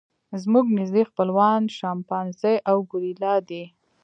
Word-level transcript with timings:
زموږ 0.43 0.65
نږدې 0.77 1.03
خپلوان 1.09 1.61
شامپانزي 1.77 2.55
او 2.69 2.77
ګوریلا 2.91 3.35
دي. 3.49 3.63